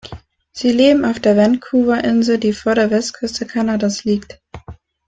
[0.51, 4.41] Sie leben auf der Vancouver-Insel, die vor der Westküste Kanadas liegt.